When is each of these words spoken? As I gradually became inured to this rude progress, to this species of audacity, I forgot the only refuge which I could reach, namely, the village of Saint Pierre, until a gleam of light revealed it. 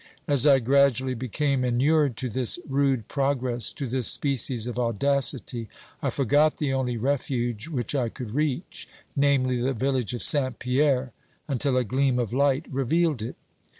As 0.27 0.47
I 0.47 0.57
gradually 0.57 1.13
became 1.13 1.63
inured 1.63 2.17
to 2.17 2.27
this 2.27 2.57
rude 2.67 3.07
progress, 3.07 3.71
to 3.73 3.87
this 3.87 4.07
species 4.07 4.65
of 4.65 4.79
audacity, 4.79 5.69
I 6.01 6.09
forgot 6.09 6.57
the 6.57 6.73
only 6.73 6.97
refuge 6.97 7.67
which 7.67 7.93
I 7.93 8.09
could 8.09 8.31
reach, 8.31 8.89
namely, 9.15 9.61
the 9.61 9.73
village 9.73 10.15
of 10.15 10.23
Saint 10.23 10.57
Pierre, 10.57 11.11
until 11.47 11.77
a 11.77 11.83
gleam 11.83 12.17
of 12.17 12.33
light 12.33 12.65
revealed 12.71 13.21
it. 13.21 13.35